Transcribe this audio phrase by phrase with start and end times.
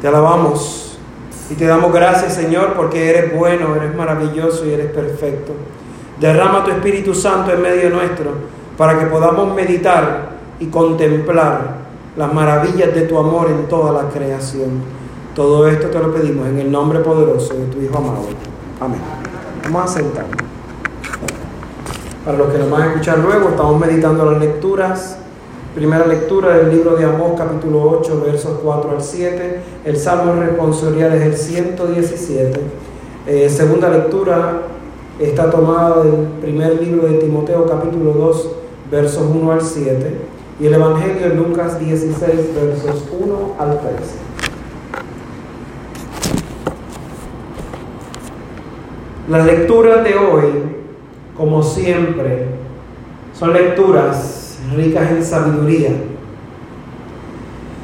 [0.00, 0.98] Te alabamos
[1.50, 5.52] y te damos gracias, Señor, porque eres bueno, eres maravilloso y eres perfecto.
[6.18, 8.30] Derrama tu Espíritu Santo en medio nuestro
[8.78, 11.80] para que podamos meditar y contemplar
[12.16, 14.82] las maravillas de tu amor en toda la creación.
[15.34, 18.28] Todo esto te lo pedimos en el nombre poderoso de tu Hijo amado.
[18.80, 19.00] Amén.
[19.64, 20.36] Vamos a sentarnos.
[22.24, 25.19] Para los que nos van a escuchar luego, estamos meditando las lecturas
[25.74, 29.60] Primera lectura del libro de Amós, capítulo 8, versos 4 al 7.
[29.84, 32.60] El salmo responsorial es el 117.
[33.28, 34.62] Eh, segunda lectura
[35.20, 38.48] está tomada del primer libro de Timoteo, capítulo 2,
[38.90, 40.16] versos 1 al 7.
[40.58, 42.18] Y el Evangelio de Lucas 16,
[42.52, 43.94] versos 1 al 13.
[49.28, 50.46] Las lecturas de hoy,
[51.36, 52.46] como siempre,
[53.38, 54.39] son lecturas
[54.74, 55.90] ricas en sabiduría.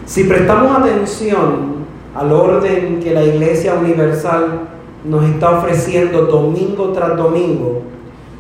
[0.07, 1.77] Si prestamos atención
[2.15, 4.61] al orden que la Iglesia Universal
[5.05, 7.83] nos está ofreciendo domingo tras domingo,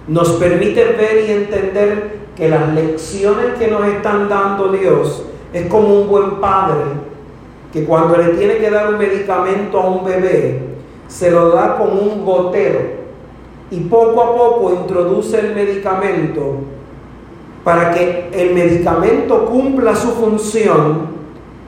[0.09, 6.03] nos permite ver y entender que las lecciones que nos están dando Dios es como
[6.03, 6.85] un buen padre
[7.73, 10.61] que cuando le tiene que dar un medicamento a un bebé,
[11.09, 12.81] se lo da con un gotero
[13.71, 16.61] y poco a poco introduce el medicamento
[17.67, 21.09] para que el medicamento cumpla su función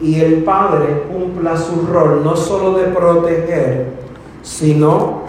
[0.01, 3.95] y el padre cumpla su rol, no solo de proteger,
[4.41, 5.23] sino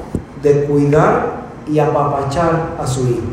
[0.43, 3.23] de cuidar y apapachar a su hijo.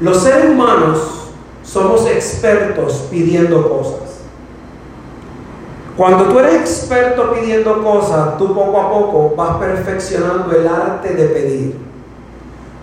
[0.00, 1.32] Los seres humanos
[1.64, 4.20] somos expertos pidiendo cosas.
[5.96, 11.26] Cuando tú eres experto pidiendo cosas, tú poco a poco vas perfeccionando el arte de
[11.26, 11.83] pedir.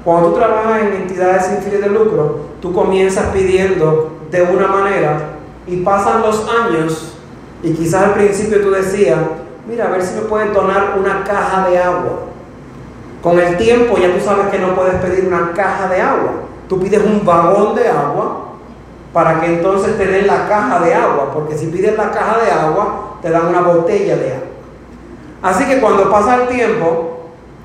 [0.04, 5.22] Cuando tú trabajas en entidades sin fines de lucro, tú comienzas pidiendo de una manera
[5.68, 7.14] y pasan los años
[7.62, 9.20] y quizás al principio tú decías,
[9.68, 12.20] mira, a ver si me pueden donar una caja de agua.
[13.22, 16.32] Con el tiempo ya tú sabes que no puedes pedir una caja de agua.
[16.68, 18.48] Tú pides un vagón de agua
[19.14, 22.50] para que entonces te den la caja de agua, porque si pides la caja de
[22.50, 24.48] agua, te dan una botella de agua.
[25.44, 27.21] Así que cuando pasa el tiempo,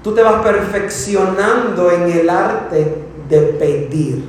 [0.06, 2.94] tú te vas perfeccionando en el arte
[3.28, 4.24] de pedir.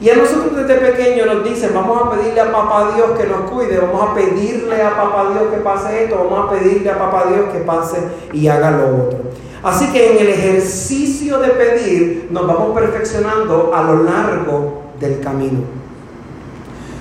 [0.00, 3.50] Y a nosotros desde pequeño nos dicen, vamos a pedirle a papá Dios que nos
[3.50, 7.26] cuide, vamos a pedirle a papá Dios que pase esto, vamos a pedirle a papá
[7.28, 7.98] Dios que pase
[8.32, 9.18] y haga lo otro.
[9.62, 15.64] Así que en el ejercicio de pedir nos vamos perfeccionando a lo largo del camino.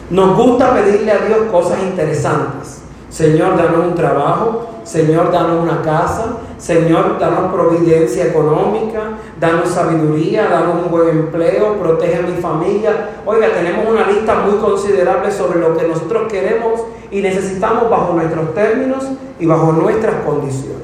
[0.10, 2.82] Nos gusta pedirle a Dios cosas interesantes.
[3.10, 4.72] Señor, danos un trabajo.
[4.84, 6.38] Señor, danos una casa.
[6.58, 9.18] Señor, danos providencia económica.
[9.40, 10.48] Danos sabiduría.
[10.48, 11.76] Danos un buen empleo.
[11.76, 13.10] Protege a mi familia.
[13.26, 18.54] Oiga, tenemos una lista muy considerable sobre lo que nosotros queremos y necesitamos bajo nuestros
[18.54, 19.06] términos
[19.40, 20.76] y bajo nuestras condiciones.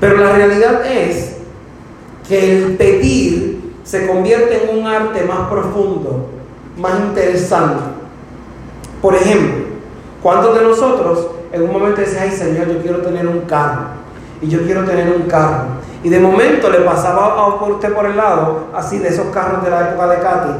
[0.00, 1.36] Pero la realidad es
[2.28, 6.30] que el pedir se convierte en un arte más profundo,
[6.78, 7.82] más interesante.
[9.02, 9.64] Por ejemplo,
[10.24, 13.88] ¿Cuántos de nosotros en un momento dicen, ay Señor, yo quiero tener un carro?
[14.44, 15.64] Y yo quiero tener un carro.
[16.02, 19.70] Y de momento le pasaba a usted por el lado, así de esos carros de
[19.70, 20.50] la época de Katy,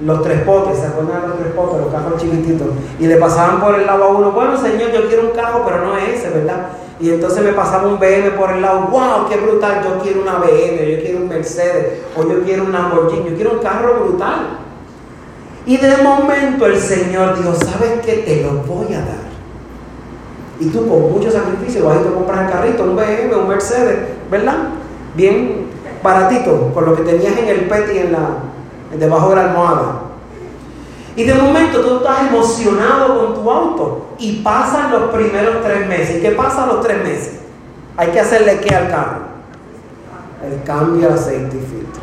[0.00, 2.68] los tres potes, ¿se acuerdan de los tres potes, los carros chiquititos?
[2.98, 5.84] Y le pasaban por el lado a uno, bueno Señor, yo quiero un carro, pero
[5.84, 6.68] no es ese, ¿verdad?
[6.98, 10.36] Y entonces me pasaba un BM por el lado, wow, qué brutal, yo quiero una
[10.38, 14.58] BM, yo quiero un Mercedes, o yo quiero un Lamborghini, yo quiero un carro brutal.
[15.66, 18.22] Y de momento el Señor dijo, ¿sabes qué?
[18.24, 19.33] Te lo voy a dar.
[20.60, 23.48] Y tú con mucho sacrificio vas a ir a comprar el carrito, un BMW, un
[23.48, 23.98] Mercedes,
[24.30, 24.56] ¿verdad?
[25.14, 25.66] Bien
[26.02, 28.38] baratito, con lo que tenías en el peti en la,
[28.96, 30.00] debajo de la almohada.
[31.16, 36.16] Y de momento tú estás emocionado con tu auto y pasan los primeros tres meses.
[36.16, 37.40] ¿Y qué pasa los tres meses?
[37.96, 39.20] Hay que hacerle qué al carro?
[40.44, 42.02] El cambio de aceite y filtro.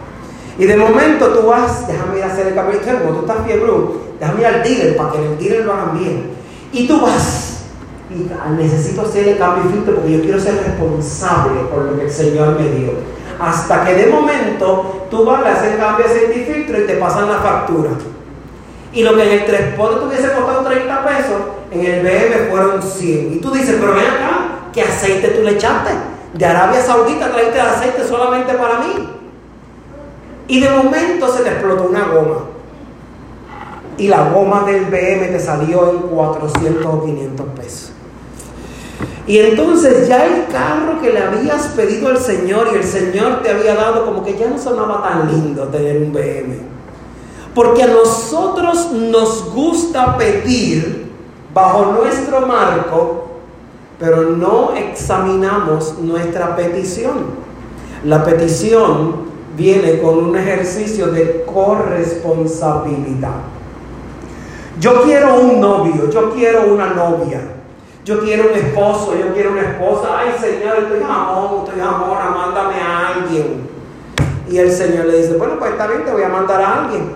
[0.57, 3.45] Y de momento tú vas, déjame ir a hacer el cambio de como tú estás
[3.45, 3.72] fiebre,
[4.19, 6.31] déjame ir al dealer para que el dealer lo hagan bien.
[6.72, 7.50] Y tú vas,
[8.13, 12.05] y necesito hacer el cambio de filtro porque yo quiero ser responsable por lo que
[12.05, 12.91] el Señor me dio.
[13.40, 16.85] Hasta que de momento tú vas a hacer el cambio de aceite y filtro y
[16.85, 17.91] te pasan la factura.
[18.93, 21.41] Y lo que en el 3 te hubiese costado 30 pesos,
[21.72, 23.34] en el BM fueron 100.
[23.34, 25.91] Y tú dices, pero ven acá, ¿qué aceite tú le echaste?
[26.34, 29.09] De Arabia Saudita traiste aceite solamente para mí.
[30.47, 32.46] Y de momento se te explotó una goma.
[33.97, 37.91] Y la goma del BM te salió en 400 o 500 pesos.
[39.28, 43.52] Y entonces ya el carro que le habías pedido al Señor y el Señor te
[43.52, 46.72] había dado, como que ya no sonaba tan lindo tener un BM.
[47.53, 51.12] Porque a nosotros nos gusta pedir
[51.53, 53.32] bajo nuestro marco
[54.02, 57.40] pero no examinamos nuestra petición.
[58.03, 63.41] La petición viene con un ejercicio de corresponsabilidad.
[64.79, 67.41] Yo quiero un novio, yo quiero una novia,
[68.03, 70.17] yo quiero un esposo, yo quiero una esposa.
[70.17, 73.69] Ay Señor, estoy amor, estoy amor, mándame a alguien.
[74.49, 77.11] Y el Señor le dice, bueno, pues está bien, te voy a mandar a alguien.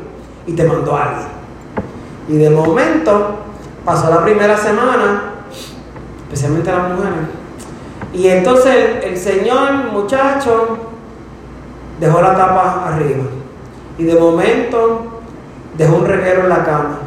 [0.48, 1.28] Y te mandó a alguien.
[2.30, 3.36] Y de momento,
[3.84, 5.34] pasó la primera semana,
[6.24, 7.20] especialmente las mujeres.
[8.14, 10.78] Y entonces el, Señor, muchacho,
[12.00, 13.26] dejó la tapa arriba.
[13.98, 15.22] Y de momento
[15.78, 17.00] dejó un reguero en la cama.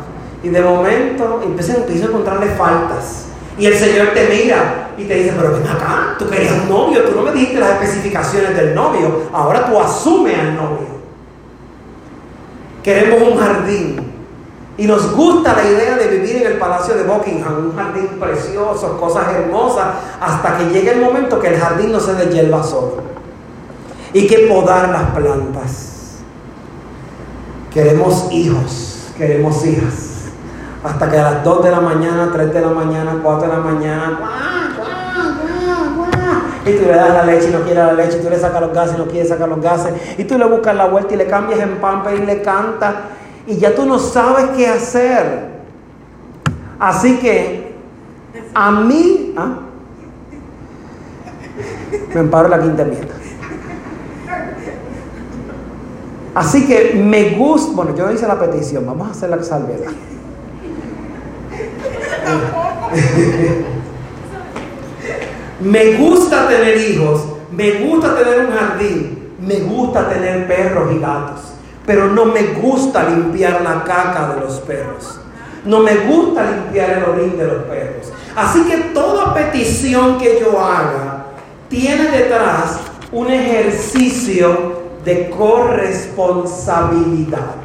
[0.42, 3.27] Y de momento empieza, empieza a encontrarle faltas.
[3.58, 7.02] Y el Señor te mira y te dice, pero ven acá, tú querías un novio,
[7.02, 10.86] tú no me dijiste las especificaciones del novio, ahora tú asumes al novio.
[12.84, 14.08] Queremos un jardín.
[14.76, 18.96] Y nos gusta la idea de vivir en el Palacio de Buckingham, un jardín precioso,
[18.96, 19.86] cosas hermosas,
[20.20, 22.98] hasta que llegue el momento que el jardín no se deshierva solo.
[24.12, 26.18] Y que podar las plantas.
[27.72, 30.17] Queremos hijos, queremos hijas
[30.84, 33.60] hasta que a las 2 de la mañana, 3 de la mañana, 4 de la
[33.60, 34.18] mañana,
[36.64, 38.60] y tú le das la leche y no quiere la leche, y tú le sacas
[38.60, 41.16] los gases y no quiere sacar los gases, y tú le buscas la vuelta y
[41.16, 42.94] le cambias en pampa y le cantas,
[43.46, 45.48] y ya tú no sabes qué hacer.
[46.78, 47.74] Así que
[48.54, 49.58] a mí, ¿ah?
[52.14, 53.14] me emparo la quinta enmienda.
[56.34, 59.90] Así que me gusta, bueno, yo hice la petición, vamos a hacer la salvedad.
[65.60, 71.40] Me gusta tener hijos, me gusta tener un jardín, me gusta tener perros y gatos,
[71.86, 75.20] pero no me gusta limpiar la caca de los perros.
[75.64, 78.12] No me gusta limpiar el orín de los perros.
[78.36, 81.24] Así que toda petición que yo haga
[81.68, 82.78] tiene detrás
[83.10, 87.56] un ejercicio de corresponsabilidad.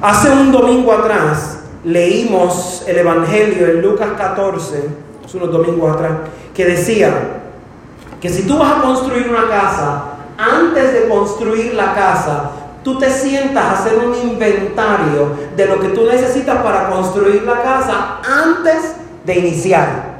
[0.00, 1.57] Hace un domingo atrás
[1.88, 4.88] leímos el Evangelio en Lucas 14,
[5.24, 6.12] hace unos domingos atrás,
[6.54, 7.10] que decía
[8.20, 10.02] que si tú vas a construir una casa,
[10.36, 12.50] antes de construir la casa,
[12.84, 17.62] tú te sientas a hacer un inventario de lo que tú necesitas para construir la
[17.62, 18.94] casa antes
[19.24, 20.18] de iniciar.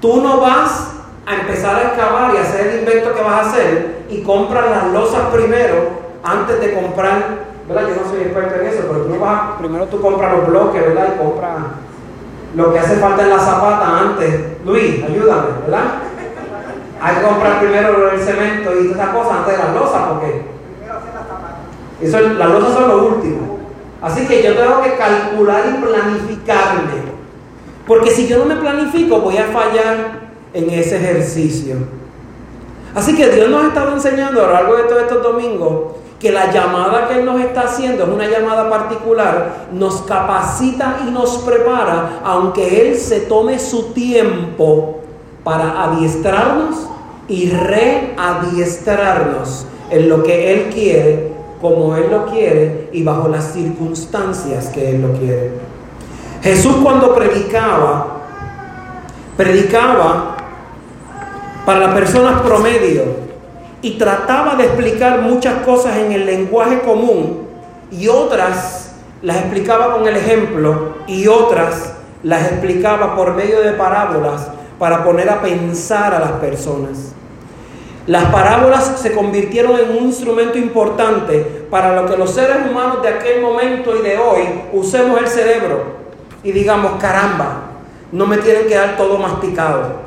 [0.00, 0.90] Tú no vas
[1.24, 4.92] a empezar a excavar y hacer el invento que vas a hacer y compras las
[4.92, 7.88] losas primero antes de comprar ¿verdad?
[7.88, 11.14] Yo no soy experto en eso, pero tú vas, primero tú compras los bloques, ¿verdad?
[11.14, 11.56] Y compras
[12.54, 14.40] lo que hace falta en la zapata antes.
[14.64, 15.84] Luis, ayúdame, ¿verdad?
[17.00, 20.42] Hay que comprar primero el cemento y todas esas cosas antes de las losas, porque
[22.00, 23.58] eso, las losas son lo último.
[24.00, 27.16] Así que yo tengo que calcular y planificarme.
[27.86, 31.76] Porque si yo no me planifico, voy a fallar en ese ejercicio.
[32.94, 36.32] Así que Dios nos ha estado enseñando a lo largo de todos estos domingos que
[36.32, 41.38] la llamada que Él nos está haciendo es una llamada particular, nos capacita y nos
[41.38, 45.00] prepara, aunque Él se tome su tiempo
[45.44, 46.88] para adiestrarnos
[47.28, 54.68] y readiestrarnos en lo que Él quiere, como Él lo quiere y bajo las circunstancias
[54.68, 55.50] que Él lo quiere.
[56.42, 58.22] Jesús cuando predicaba,
[59.36, 60.36] predicaba
[61.66, 63.25] para las personas promedio,
[63.86, 67.46] y trataba de explicar muchas cosas en el lenguaje común
[67.92, 71.92] y otras las explicaba con el ejemplo y otras
[72.24, 74.48] las explicaba por medio de parábolas
[74.80, 77.12] para poner a pensar a las personas.
[78.08, 83.08] Las parábolas se convirtieron en un instrumento importante para lo que los seres humanos de
[83.10, 85.84] aquel momento y de hoy usemos el cerebro
[86.42, 87.70] y digamos, caramba,
[88.10, 90.06] no me tienen que dar todo masticado.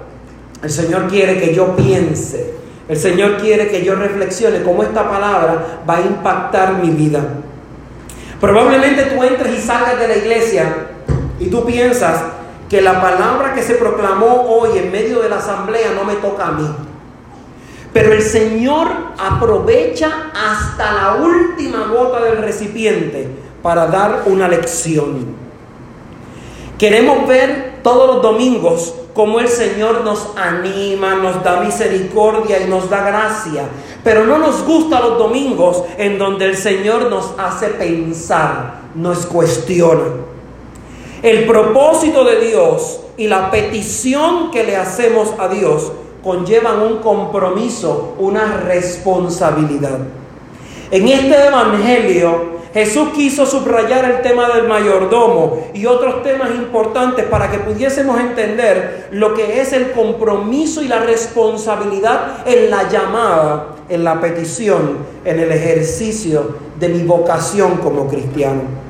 [0.61, 2.58] El Señor quiere que yo piense,
[2.89, 7.21] el Señor quiere que yo reflexione cómo esta palabra va a impactar mi vida.
[8.41, 10.87] Probablemente tú entres y salgas de la iglesia
[11.39, 12.23] y tú piensas
[12.67, 16.47] que la palabra que se proclamó hoy en medio de la asamblea no me toca
[16.47, 16.67] a mí.
[17.93, 18.87] Pero el Señor
[19.19, 23.27] aprovecha hasta la última gota del recipiente
[23.61, 25.27] para dar una lección.
[26.79, 32.89] Queremos ver todos los domingos como el Señor nos anima, nos da misericordia y nos
[32.89, 33.63] da gracia.
[34.01, 40.05] Pero no nos gusta los domingos en donde el Señor nos hace pensar, nos cuestiona.
[41.21, 45.91] El propósito de Dios y la petición que le hacemos a Dios
[46.23, 49.99] conllevan un compromiso, una responsabilidad.
[50.91, 57.49] En este Evangelio Jesús quiso subrayar el tema del mayordomo y otros temas importantes para
[57.49, 64.03] que pudiésemos entender lo que es el compromiso y la responsabilidad en la llamada, en
[64.03, 68.88] la petición, en el ejercicio de mi vocación como cristiano.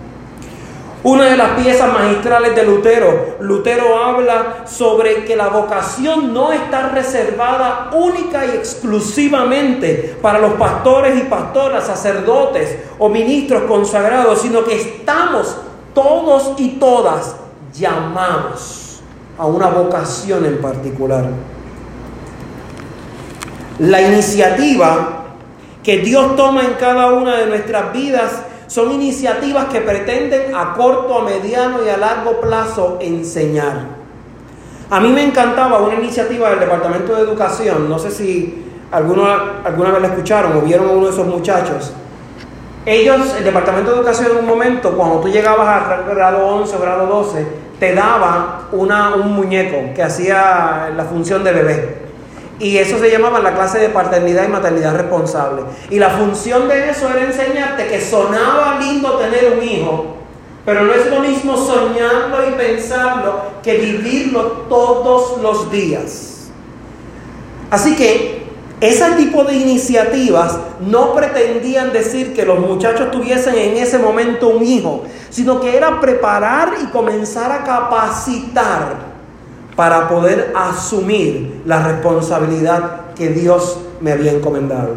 [1.02, 6.90] Una de las piezas magistrales de Lutero, Lutero habla sobre que la vocación no está
[6.90, 14.76] reservada única y exclusivamente para los pastores y pastoras, sacerdotes o ministros consagrados, sino que
[14.76, 15.56] estamos
[15.94, 17.38] todos y todas
[17.74, 19.00] llamados
[19.38, 21.30] a una vocación en particular.
[23.80, 25.24] La iniciativa
[25.82, 31.18] que Dios toma en cada una de nuestras vidas son iniciativas que pretenden a corto,
[31.18, 33.98] a mediano y a largo plazo enseñar.
[34.92, 40.02] A mí me encantaba una iniciativa del Departamento de Educación, no sé si alguna, vez
[40.02, 41.94] la escucharon o vieron a uno de esos muchachos.
[42.86, 46.80] Ellos, el Departamento de Educación en un momento, cuando tú llegabas al grado 11 o
[46.80, 47.48] grado 12,
[47.80, 51.99] te daba una, un muñeco que hacía la función de bebé.
[52.60, 55.64] Y eso se llamaba la clase de paternidad y maternidad responsable.
[55.90, 60.06] Y la función de eso era enseñarte que sonaba lindo tener un hijo,
[60.66, 66.50] pero no es lo mismo soñarlo y pensarlo que vivirlo todos los días.
[67.72, 68.40] Así que
[68.82, 74.66] ese tipo de iniciativas no pretendían decir que los muchachos tuviesen en ese momento un
[74.66, 79.09] hijo, sino que era preparar y comenzar a capacitar
[79.80, 84.90] para poder asumir la responsabilidad que Dios me había encomendado.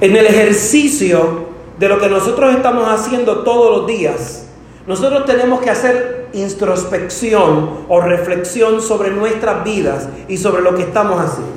[0.00, 1.46] En el ejercicio
[1.80, 4.46] de lo que nosotros estamos haciendo todos los días,
[4.86, 11.20] nosotros tenemos que hacer introspección o reflexión sobre nuestras vidas y sobre lo que estamos
[11.20, 11.54] haciendo.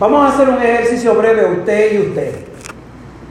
[0.00, 2.34] Vamos a hacer un ejercicio breve, usted y usted.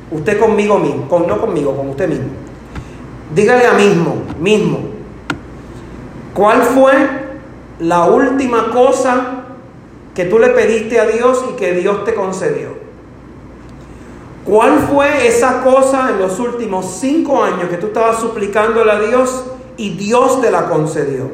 [0.10, 2.30] Usted conmigo mismo, no conmigo, con usted mismo.
[3.36, 4.93] Dígale a mismo, mismo,
[6.34, 6.94] ¿Cuál fue
[7.80, 9.44] la última cosa
[10.16, 12.70] que tú le pediste a Dios y que Dios te concedió?
[14.46, 19.46] ¿Cuál fue esa cosa en los últimos cinco años que tú estabas suplicándole a Dios
[19.78, 21.32] y Dios te la concedió?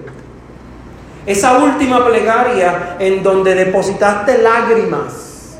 [1.25, 5.57] Esa última plegaria en donde depositaste lágrimas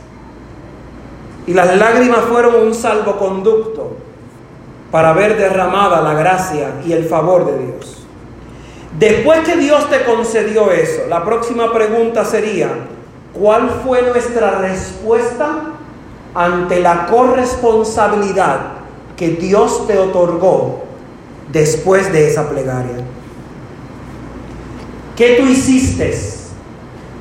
[1.48, 3.98] y las lágrimas fueron un salvoconducto
[4.92, 7.99] para ver derramada la gracia y el favor de Dios.
[8.98, 12.70] Después que Dios te concedió eso, la próxima pregunta sería,
[13.34, 15.74] ¿cuál fue nuestra respuesta
[16.34, 18.60] ante la corresponsabilidad
[19.16, 20.86] que Dios te otorgó
[21.52, 23.04] después de esa plegaria?
[25.16, 26.18] ¿Qué tú hiciste?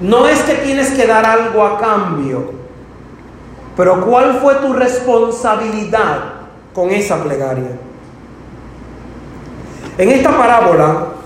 [0.01, 2.53] No es que tienes que dar algo a cambio,
[3.77, 6.21] pero ¿cuál fue tu responsabilidad
[6.73, 7.73] con esa plegaria?
[9.99, 11.18] En esta parábola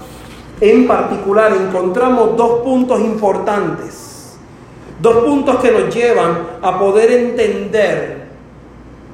[0.63, 4.37] en particular encontramos dos puntos importantes,
[5.01, 8.23] dos puntos que nos llevan a poder entender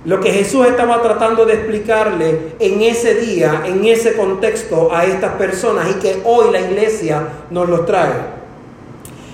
[0.04, 5.32] lo que Jesús estaba tratando de explicarle en ese día, en ese contexto a estas
[5.36, 8.12] personas y que hoy la iglesia nos los trae.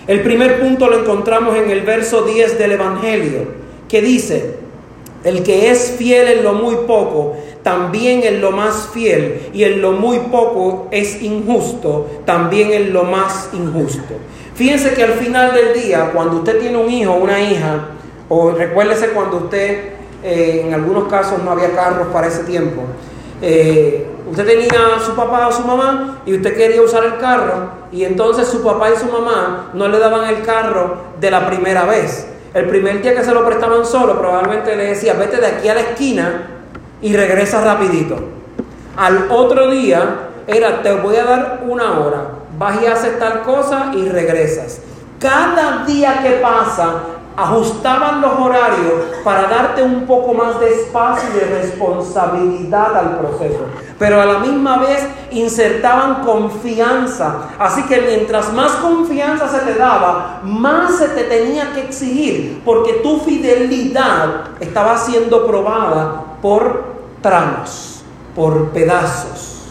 [0.06, 3.49] El primer punto lo encontramos en el verso 10 del Evangelio,
[3.88, 4.54] que dice,
[5.25, 9.80] el que es fiel en lo muy poco, también en lo más fiel, y en
[9.80, 14.14] lo muy poco es injusto, también en lo más injusto.
[14.54, 17.88] Fíjense que al final del día, cuando usted tiene un hijo o una hija,
[18.28, 22.83] o recuérdese cuando usted, eh, en algunos casos no había carros para ese tiempo,
[23.40, 27.71] eh, usted tenía a su papá o su mamá y usted quería usar el carro,
[27.90, 31.85] y entonces su papá y su mamá no le daban el carro de la primera
[31.87, 32.26] vez.
[32.52, 35.75] El primer día que se lo prestaban solo, probablemente le decía, vete de aquí a
[35.75, 36.50] la esquina
[37.02, 38.16] y regresa rapidito.
[38.96, 42.24] Al otro día era, te voy a dar una hora,
[42.58, 44.80] vas y haces tal cosa y regresas.
[45.18, 47.00] Cada día que pasa,
[47.36, 48.92] ajustaban los horarios
[49.24, 53.64] para darte un poco más de espacio y de responsabilidad al proceso.
[53.98, 57.48] Pero a la misma vez insertaban confianza.
[57.58, 62.94] Así que mientras más confianza se te daba, más se te tenía que exigir, porque
[62.94, 66.84] tu fidelidad estaba siendo probada por
[67.22, 68.02] tramos,
[68.36, 69.62] por pedazos.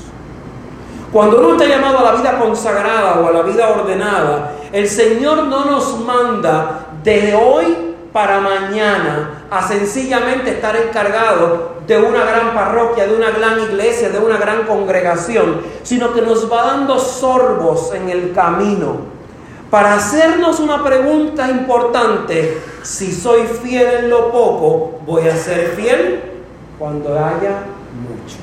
[1.12, 5.44] Cuando uno está llamado a la vida consagrada o a la vida ordenada, el Señor
[5.44, 13.06] no nos manda de hoy para mañana a sencillamente estar encargado de una gran parroquia,
[13.06, 18.10] de una gran iglesia, de una gran congregación, sino que nos va dando sorbos en
[18.10, 19.14] el camino
[19.70, 22.60] para hacernos una pregunta importante.
[22.82, 26.33] Si soy fiel en lo poco, ¿voy a ser fiel
[26.80, 27.64] Cuando haya
[27.94, 28.38] mucho.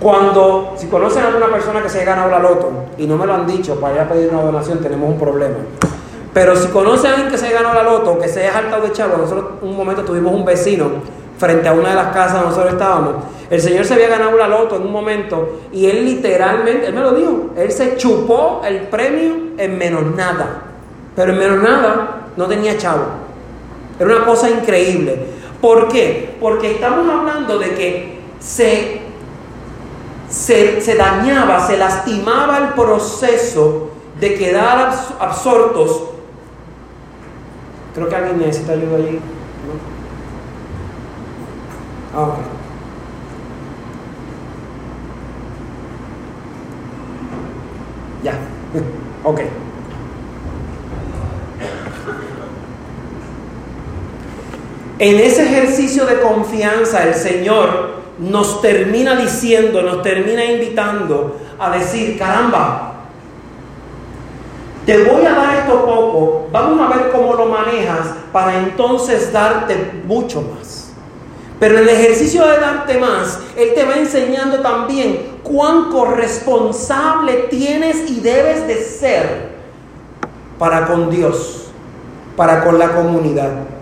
[0.00, 3.26] Cuando, si conocen a alguna persona que se haya ganado la loto y no me
[3.26, 5.56] lo han dicho para ir a pedir una donación, tenemos un problema.
[6.34, 8.82] Pero si conocen a alguien que se haya ganado la loto, que se haya saltado
[8.82, 10.90] de chavo, nosotros un momento tuvimos un vecino
[11.38, 13.14] frente a una de las casas donde nosotros estábamos.
[13.48, 17.00] El señor se había ganado la loto en un momento y él literalmente, él me
[17.00, 20.62] lo dijo, él se chupó el premio en menos nada.
[21.14, 23.04] Pero en menos nada no tenía chavo.
[23.98, 25.26] Era una cosa increíble.
[25.60, 26.36] ¿Por qué?
[26.40, 29.00] Porque estamos hablando de que se,
[30.28, 36.16] se, se dañaba, se lastimaba el proceso de quedar absortos
[37.96, 39.12] Creo que alguien necesita ayuda allí.
[39.12, 39.20] ¿No?
[42.14, 42.34] Ah, ok.
[48.22, 48.34] Ya.
[49.24, 49.40] ok.
[54.98, 62.18] En ese ejercicio de confianza el Señor nos termina diciendo, nos termina invitando a decir,
[62.18, 62.94] caramba,
[64.86, 70.00] te voy a dar esto poco, vamos a ver cómo lo manejas para entonces darte
[70.06, 70.92] mucho más.
[71.60, 78.10] Pero en el ejercicio de darte más, Él te va enseñando también cuán corresponsable tienes
[78.10, 79.56] y debes de ser
[80.58, 81.68] para con Dios,
[82.34, 83.75] para con la comunidad.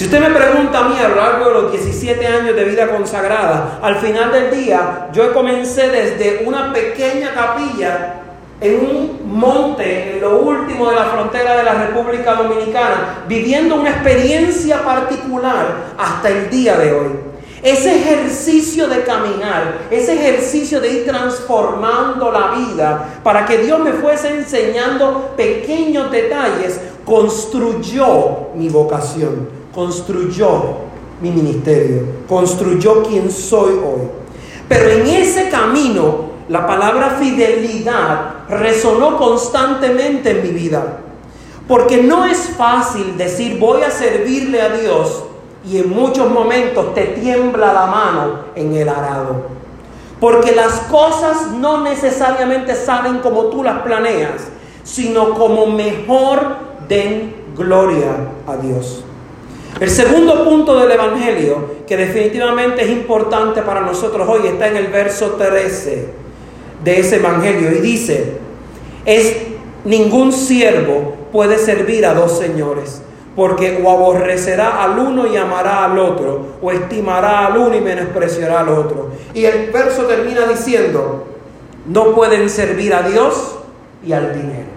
[0.00, 2.88] Si usted me pregunta a mí a lo largo de los 17 años de vida
[2.88, 8.14] consagrada, al final del día yo comencé desde una pequeña capilla
[8.62, 13.90] en un monte, en lo último de la frontera de la República Dominicana, viviendo una
[13.90, 15.66] experiencia particular
[15.98, 17.10] hasta el día de hoy.
[17.62, 23.92] Ese ejercicio de caminar, ese ejercicio de ir transformando la vida para que Dios me
[23.92, 34.08] fuese enseñando pequeños detalles, construyó mi vocación, construyó mi ministerio, construyó quien soy hoy.
[34.68, 40.98] Pero en ese camino la palabra fidelidad resonó constantemente en mi vida.
[41.68, 45.24] Porque no es fácil decir voy a servirle a Dios
[45.64, 49.60] y en muchos momentos te tiembla la mano en el arado.
[50.18, 54.48] Porque las cosas no necesariamente salen como tú las planeas,
[54.82, 56.56] sino como mejor
[56.88, 58.16] den gloria
[58.46, 59.04] a Dios.
[59.78, 64.88] El segundo punto del Evangelio, que definitivamente es importante para nosotros hoy, está en el
[64.88, 66.08] verso 13
[66.84, 68.38] de ese evangelio y dice,
[69.04, 69.36] es
[69.84, 73.02] ningún siervo puede servir a dos señores,
[73.36, 78.60] porque o aborrecerá al uno y amará al otro, o estimará al uno y menospreciará
[78.60, 79.10] al otro.
[79.34, 81.26] Y el verso termina diciendo,
[81.86, 83.58] no pueden servir a Dios
[84.04, 84.68] y al dinero.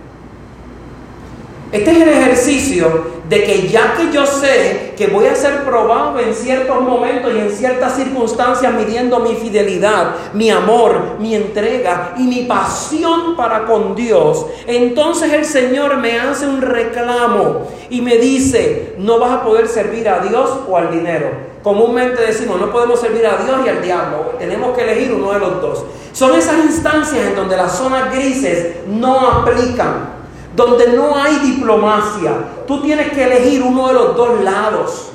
[1.71, 6.19] Este es el ejercicio de que ya que yo sé que voy a ser probado
[6.19, 12.23] en ciertos momentos y en ciertas circunstancias midiendo mi fidelidad, mi amor, mi entrega y
[12.23, 18.95] mi pasión para con Dios, entonces el Señor me hace un reclamo y me dice,
[18.97, 21.53] no vas a poder servir a Dios o al dinero.
[21.63, 25.39] Comúnmente decimos, no podemos servir a Dios y al diablo, tenemos que elegir uno de
[25.39, 25.85] los dos.
[26.11, 30.22] Son esas instancias en donde las zonas grises no aplican
[30.55, 32.31] donde no hay diplomacia.
[32.67, 35.09] Tú tienes que elegir uno de los dos lados.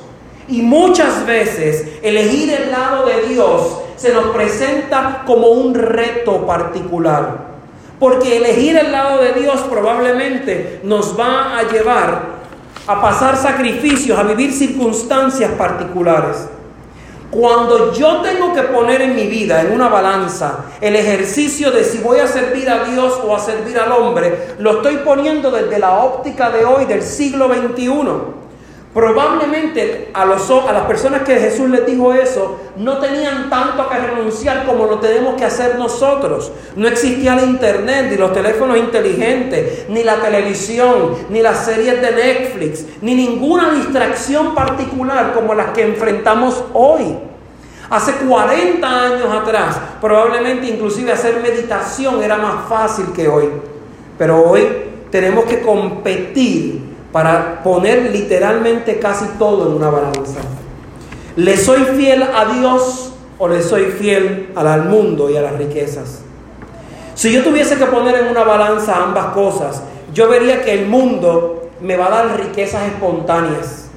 [0.47, 7.49] Y muchas veces elegir el lado de Dios se nos presenta como un reto particular.
[7.99, 12.39] Porque elegir el lado de Dios probablemente nos va a llevar
[12.87, 16.47] a pasar sacrificios, a vivir circunstancias particulares.
[17.31, 21.99] Cuando yo tengo que poner en mi vida, en una balanza, el ejercicio de si
[21.99, 25.99] voy a servir a Dios o a servir al hombre, lo estoy poniendo desde la
[25.99, 28.39] óptica de hoy, del siglo XXI.
[28.93, 33.95] Probablemente a, los, a las personas que Jesús les dijo eso no tenían tanto que
[33.99, 36.51] renunciar como lo tenemos que hacer nosotros.
[36.75, 42.11] No existía el internet, ni los teléfonos inteligentes, ni la televisión, ni las series de
[42.11, 47.15] Netflix, ni ninguna distracción particular como las que enfrentamos hoy.
[47.91, 53.49] Hace 40 años atrás, probablemente inclusive hacer meditación era más fácil que hoy.
[54.17, 54.67] Pero hoy
[55.11, 60.39] tenemos que competir para poner literalmente casi todo en una balanza.
[61.35, 66.21] ¿Le soy fiel a Dios o le soy fiel al mundo y a las riquezas?
[67.15, 69.81] Si yo tuviese que poner en una balanza ambas cosas,
[70.13, 73.89] yo vería que el mundo me va a dar riquezas espontáneas,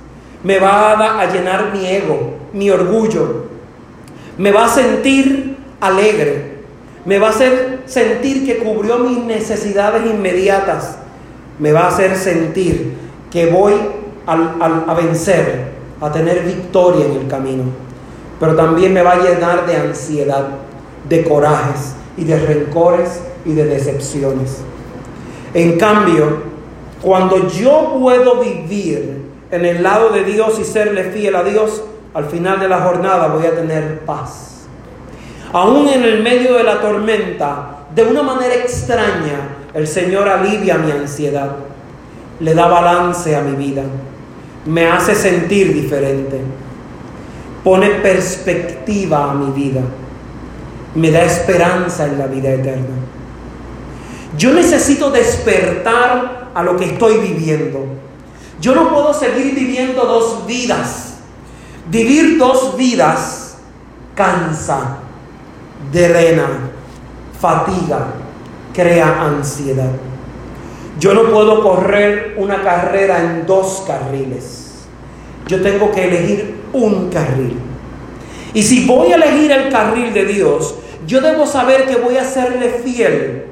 [0.42, 3.46] me va a, a llenar mi ego, mi orgullo,
[4.38, 6.58] me va a sentir alegre,
[7.04, 10.98] me va a hacer sentir que cubrió mis necesidades inmediatas,
[11.62, 12.92] me va a hacer sentir
[13.30, 13.72] que voy
[14.26, 15.70] a vencer
[16.00, 17.62] a tener victoria en el camino,
[18.40, 20.48] pero también me va a llenar de ansiedad,
[21.08, 24.58] de corajes y de rencores y de decepciones.
[25.54, 26.42] En cambio,
[27.00, 29.22] cuando yo puedo vivir
[29.52, 33.28] en el lado de Dios y serle fiel a Dios, al final de la jornada
[33.28, 34.64] voy a tener paz.
[35.52, 40.90] Aún en el medio de la tormenta, de una manera extraña, el Señor alivia mi
[40.90, 41.56] ansiedad,
[42.40, 43.82] le da balance a mi vida,
[44.66, 46.40] me hace sentir diferente,
[47.62, 49.82] pone perspectiva a mi vida,
[50.94, 52.96] me da esperanza en la vida eterna.
[54.36, 57.84] Yo necesito despertar a lo que estoy viviendo.
[58.60, 61.14] Yo no puedo seguir viviendo dos vidas.
[61.90, 63.56] Vivir dos vidas
[64.14, 64.98] cansa,
[65.92, 66.71] drena,
[67.42, 68.06] fatiga,
[68.72, 69.90] crea ansiedad.
[71.00, 74.86] Yo no puedo correr una carrera en dos carriles.
[75.48, 77.58] Yo tengo que elegir un carril.
[78.54, 82.24] Y si voy a elegir el carril de Dios, yo debo saber que voy a
[82.24, 83.46] serle fiel.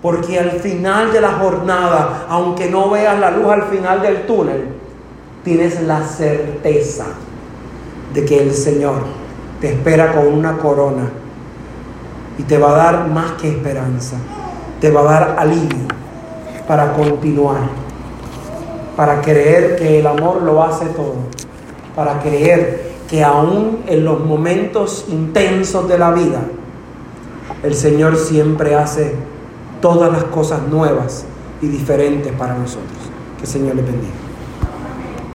[0.00, 4.66] Porque al final de la jornada, aunque no veas la luz al final del túnel,
[5.42, 7.06] tienes la certeza
[8.12, 9.02] de que el Señor
[9.60, 11.10] te espera con una corona
[12.38, 14.16] y te va a dar más que esperanza,
[14.80, 15.86] te va a dar alivio
[16.66, 17.60] para continuar,
[18.96, 21.16] para creer que el amor lo hace todo,
[21.94, 26.40] para creer que aún en los momentos intensos de la vida,
[27.62, 29.14] el Señor siempre hace
[29.80, 31.24] todas las cosas nuevas
[31.60, 32.90] y diferentes para nosotros.
[33.36, 34.23] Que el Señor le bendiga.